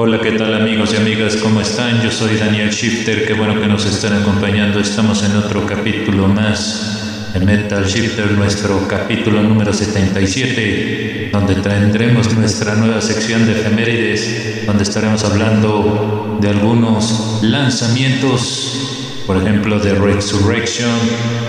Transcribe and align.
Hola, 0.00 0.20
¿qué 0.20 0.30
tal 0.30 0.54
amigos 0.54 0.94
y 0.94 0.96
amigas? 0.96 1.34
¿Cómo 1.42 1.60
están? 1.60 2.00
Yo 2.00 2.12
soy 2.12 2.36
Daniel 2.36 2.70
Shifter, 2.70 3.26
qué 3.26 3.32
bueno 3.32 3.60
que 3.60 3.66
nos 3.66 3.84
están 3.84 4.12
acompañando. 4.12 4.78
Estamos 4.78 5.24
en 5.24 5.34
otro 5.34 5.66
capítulo 5.66 6.28
más 6.28 7.30
de 7.34 7.40
Metal 7.40 7.84
Shifter, 7.84 8.30
nuestro 8.30 8.86
capítulo 8.86 9.42
número 9.42 9.72
77, 9.72 11.30
donde 11.32 11.56
tendremos 11.56 12.32
nuestra 12.32 12.76
nueva 12.76 13.00
sección 13.00 13.44
de 13.44 13.54
efemérides, 13.54 14.66
donde 14.66 14.84
estaremos 14.84 15.24
hablando 15.24 16.38
de 16.40 16.48
algunos 16.48 17.40
lanzamientos, 17.42 19.24
por 19.26 19.38
ejemplo, 19.38 19.80
de 19.80 19.94
Resurrection, 19.94 20.92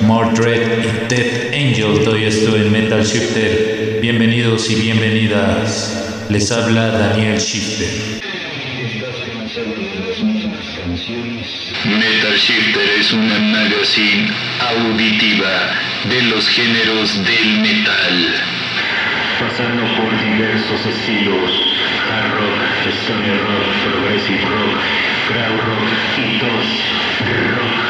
Mordred 0.08 0.80
y 0.80 1.08
Death 1.08 1.54
Angel. 1.54 2.04
Todo 2.04 2.16
esto 2.16 2.56
en 2.56 2.72
Metal 2.72 3.04
Shifter. 3.04 4.00
Bienvenidos 4.02 4.72
y 4.72 4.76
bienvenidas. 4.82 6.09
Les 6.30 6.52
habla 6.52 6.92
Daniel 6.92 7.40
Shifter. 7.40 8.22
Metal 11.86 12.38
Shifter 12.38 12.90
es 13.00 13.12
una 13.14 13.40
magazine 13.40 14.30
auditiva 14.60 15.74
de 16.08 16.22
los 16.30 16.48
géneros 16.50 17.26
del 17.26 17.62
metal. 17.62 18.36
Pasando 19.40 19.84
por 19.96 20.12
diversos 20.24 20.86
estilos, 20.86 21.52
hard 22.12 22.32
rock, 22.36 22.62
stoner 23.02 23.40
rock, 23.42 23.66
progressive 23.86 24.46
rock, 24.46 24.78
crowd 25.30 25.58
rock 25.66 25.90
y 26.20 26.38
dos 26.38 26.68
rock. 27.58 27.90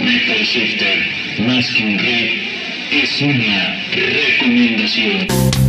Metal 0.00 0.42
Shifter, 0.42 0.98
más 1.46 1.66
que 1.66 1.82
un 1.84 1.98
red, 1.98 2.30
es 2.90 3.20
una 3.20 3.76
recomendación. 3.92 5.59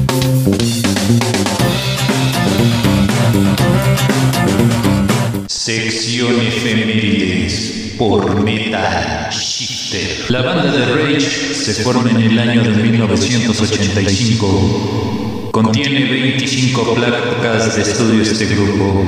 Por 8.01 8.41
Metal 8.41 9.29
Shifter. 9.29 10.31
La 10.31 10.41
banda 10.41 10.71
de 10.71 10.85
Rage 10.87 11.53
se 11.53 11.83
forma 11.83 12.09
en 12.09 12.17
el 12.17 12.39
año 12.39 12.63
de 12.63 12.71
1985. 12.71 15.51
Contiene 15.51 16.05
25 16.05 16.95
placas 16.95 17.75
de 17.75 17.83
estudio 17.83 18.23
este 18.23 18.47
grupo. 18.47 19.03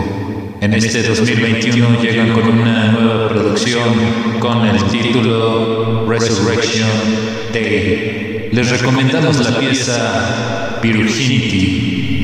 En 0.62 0.76
este 0.76 1.02
2021 1.02 2.04
llegan 2.04 2.34
con 2.34 2.48
una 2.48 2.92
nueva 2.92 3.30
producción 3.30 3.96
con 4.38 4.64
el 4.64 4.84
título 4.84 6.06
Resurrection 6.08 6.88
Day. 7.52 8.50
Les 8.52 8.70
recomendamos 8.70 9.50
la 9.50 9.58
pieza 9.58 10.78
Virginity. 10.84 12.23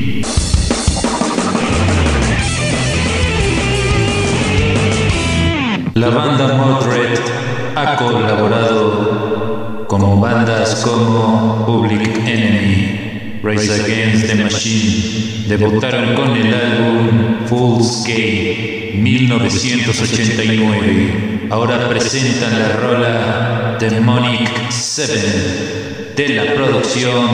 La 6.00 6.08
banda 6.08 6.54
Mordred 6.54 7.20
ha 7.76 7.96
colaborado 7.96 9.86
con 9.86 10.18
bandas 10.18 10.76
como 10.76 11.66
Public 11.66 12.26
Enemy, 12.26 13.40
Rise 13.42 13.82
Against 13.82 14.28
the 14.28 14.36
Machine. 14.36 15.44
Debutaron 15.46 16.14
con 16.14 16.34
el 16.34 16.54
álbum 16.54 17.44
Fool's 17.44 18.02
Game 18.08 18.92
1989. 18.94 21.48
Ahora 21.50 21.86
presentan 21.90 22.58
la 22.58 22.76
rola 22.76 23.76
Demonic 23.78 24.70
Seven 24.70 26.14
de 26.16 26.28
la 26.30 26.54
producción 26.54 27.26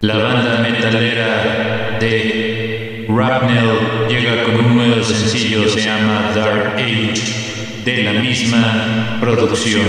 La 0.00 0.16
banda 0.16 0.58
metalera 0.60 1.98
de 2.00 3.06
Rapnel 3.08 4.08
llega 4.08 4.44
con 4.44 4.64
un 4.64 4.74
nuevo 4.76 5.02
sencillo, 5.02 5.68
se 5.68 5.82
llama 5.82 6.32
Dark 6.34 6.74
Age, 6.76 7.82
de 7.84 8.02
la 8.02 8.12
misma 8.20 9.18
producción. 9.20 9.86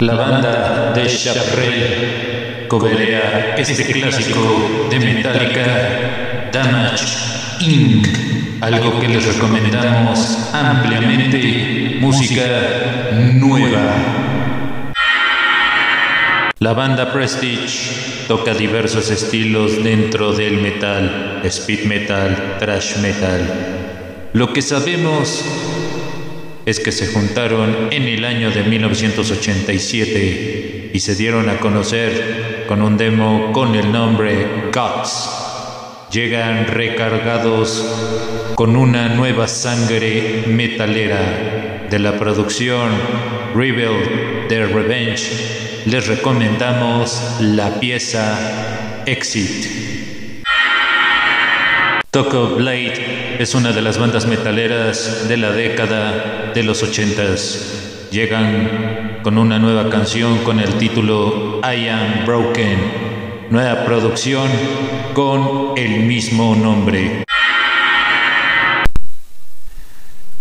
La 0.00 0.14
banda 0.14 0.92
de 0.94 1.06
Chaparral 1.06 2.66
coberea 2.68 3.54
este 3.58 3.84
clásico 3.92 4.88
de 4.90 5.00
Metallica, 5.00 6.50
Damage 6.52 7.04
Inc., 7.60 8.39
algo 8.60 9.00
que 9.00 9.08
les 9.08 9.26
recomendamos 9.26 10.50
ampliamente, 10.52 11.96
música 12.00 12.42
nueva. 13.34 13.94
La 16.58 16.74
banda 16.74 17.12
Prestige 17.12 18.26
toca 18.28 18.52
diversos 18.52 19.10
estilos 19.10 19.82
dentro 19.82 20.32
del 20.32 20.60
metal, 20.60 21.40
speed 21.44 21.84
metal, 21.84 22.56
thrash 22.58 22.98
metal. 22.98 23.40
Lo 24.34 24.52
que 24.52 24.60
sabemos 24.60 25.42
es 26.66 26.80
que 26.80 26.92
se 26.92 27.06
juntaron 27.06 27.88
en 27.90 28.02
el 28.02 28.26
año 28.26 28.50
de 28.50 28.64
1987 28.64 30.90
y 30.92 31.00
se 31.00 31.14
dieron 31.14 31.48
a 31.48 31.56
conocer 31.58 32.66
con 32.68 32.82
un 32.82 32.98
demo 32.98 33.52
con 33.52 33.74
el 33.74 33.90
nombre 33.90 34.70
Guts. 34.72 35.49
Llegan 36.12 36.66
recargados 36.66 37.86
con 38.56 38.74
una 38.74 39.10
nueva 39.10 39.46
sangre 39.46 40.42
metalera 40.48 41.86
de 41.88 41.98
la 42.00 42.18
producción 42.18 42.90
Rebel 43.54 44.46
The 44.48 44.66
Revenge. 44.66 45.84
Les 45.86 46.08
recomendamos 46.08 47.38
la 47.40 47.78
pieza 47.78 49.04
Exit. 49.06 50.42
Toko 52.10 52.56
Blade 52.56 53.36
es 53.38 53.54
una 53.54 53.70
de 53.70 53.80
las 53.80 53.96
bandas 53.96 54.26
metaleras 54.26 55.28
de 55.28 55.36
la 55.36 55.52
década 55.52 56.50
de 56.52 56.64
los 56.64 56.82
ochentas. 56.82 58.08
Llegan 58.10 59.20
con 59.22 59.38
una 59.38 59.60
nueva 59.60 59.88
canción 59.88 60.38
con 60.38 60.58
el 60.58 60.74
título 60.74 61.60
I 61.62 61.86
Am 61.86 62.26
Broken. 62.26 63.19
Nueva 63.50 63.84
producción 63.84 64.48
con 65.12 65.72
el 65.76 66.04
mismo 66.04 66.54
nombre. 66.54 67.24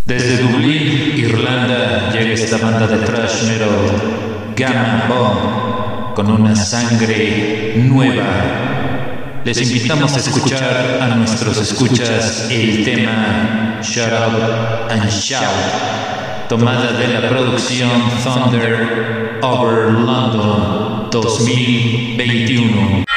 Desde 0.06 0.38
Dublín, 0.38 1.14
Irlanda, 1.18 2.12
llega 2.12 2.34
esta 2.34 2.58
banda 2.58 2.86
de 2.86 2.98
thrash 2.98 3.46
metal, 3.48 4.54
Gamma 4.56 5.06
Bomb, 5.10 6.14
con 6.14 6.30
una 6.30 6.56
sangre 6.56 7.74
nueva. 7.78 9.42
Les 9.44 9.60
invitamos 9.60 10.14
a 10.14 10.20
escuchar 10.20 11.00
a 11.02 11.16
nuestros 11.16 11.58
escuchas 11.58 12.48
el 12.52 12.86
tema 12.86 13.80
Shut 13.82 14.06
Up 14.06 14.92
and 14.92 15.10
Shout, 15.10 16.48
tomada 16.48 16.92
de 16.92 17.08
la 17.08 17.28
producción 17.28 17.90
Thunder 18.24 19.40
Over 19.42 19.94
London 19.94 21.10
2021. 21.12 23.09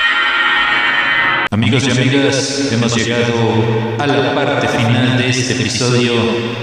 Amigos 1.52 1.86
y 1.86 1.90
amigas, 1.90 2.72
hemos 2.72 2.96
llegado 2.96 3.34
a 3.98 4.06
la 4.06 4.34
parte 4.34 4.68
final 4.68 5.18
de 5.18 5.28
este 5.28 5.52
episodio 5.52 6.14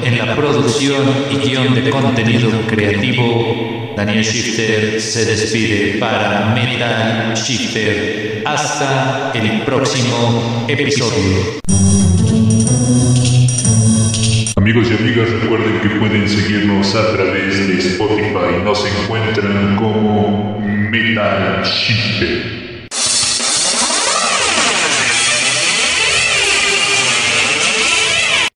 en 0.04 0.18
la 0.18 0.36
producción 0.36 1.08
y 1.30 1.36
guion 1.48 1.76
de 1.76 1.92
contenido 1.92 2.50
creativo. 2.66 3.94
Daniel 3.96 4.24
Shifter 4.24 5.00
se 5.00 5.26
despide 5.26 6.00
para 6.00 6.56
Metal 6.56 7.36
Shifter. 7.36 8.42
Hasta 8.44 9.32
el 9.36 9.62
próximo 9.62 10.66
episodio. 10.68 11.60
Amigos 14.56 14.88
y 14.90 15.04
amigas, 15.04 15.30
recuerden 15.30 15.82
que 15.82 15.90
pueden 16.00 16.28
seguirnos 16.28 16.96
a 16.96 17.14
través 17.14 17.68
de 17.68 17.78
Spotify. 17.78 18.64
Nos 18.64 18.84
encuentran 18.88 19.76
como 19.76 20.60
Metal 20.60 21.64
Shifter. 21.64 22.59